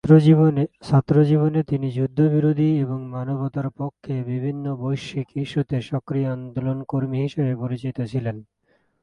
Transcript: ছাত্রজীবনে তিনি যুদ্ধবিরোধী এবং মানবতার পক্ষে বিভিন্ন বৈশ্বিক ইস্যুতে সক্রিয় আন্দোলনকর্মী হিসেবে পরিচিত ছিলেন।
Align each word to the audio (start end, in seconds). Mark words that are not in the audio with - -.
ছাত্রজীবনে 0.83 1.61
তিনি 1.63 1.87
যুদ্ধবিরোধী 1.91 2.69
এবং 2.81 2.99
মানবতার 3.07 3.67
পক্ষে 3.79 4.13
বিভিন্ন 4.23 4.65
বৈশ্বিক 4.75 5.27
ইস্যুতে 5.35 5.77
সক্রিয় 5.81 6.27
আন্দোলনকর্মী 6.29 7.17
হিসেবে 7.25 7.53
পরিচিত 7.55 7.97
ছিলেন। 8.11 8.37